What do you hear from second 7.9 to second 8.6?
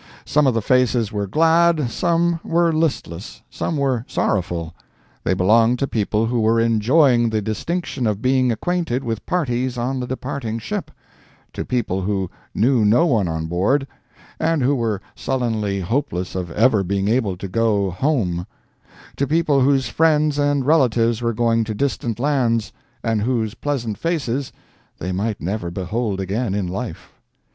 of being